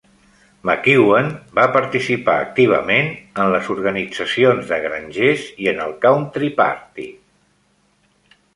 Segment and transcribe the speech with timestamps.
[0.67, 1.27] McEwen
[1.59, 3.11] va participar activament
[3.43, 7.09] en les organitzacions de grangers i en el Country Party.